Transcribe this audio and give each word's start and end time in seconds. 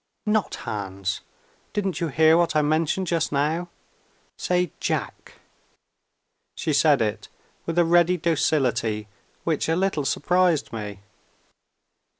"Not 0.25 0.55
Hans! 0.65 1.21
Didn't 1.73 2.01
you 2.01 2.07
hear 2.07 2.35
what 2.35 2.55
I 2.55 2.63
mentioned 2.63 3.05
just 3.05 3.31
now? 3.31 3.69
Say 4.35 4.71
Jack." 4.79 5.35
She 6.55 6.73
said 6.73 7.03
it, 7.03 7.29
with 7.67 7.77
a 7.77 7.85
ready 7.85 8.17
docility 8.17 9.07
which 9.43 9.69
a 9.69 9.75
little 9.75 10.05
surprised 10.05 10.73
me. 10.73 11.01